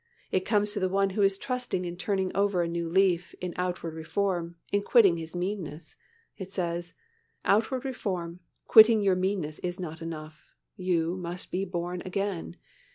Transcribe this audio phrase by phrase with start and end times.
[0.31, 3.53] It comes to the one who is trusting in turning over a new leaf, in
[3.55, 5.95] outward reform, in quitting his meanness;
[6.37, 6.95] it says,
[7.45, 10.43] "Outward reform, quitting your meanness is not enough.
[10.75, 12.57] You must be born again."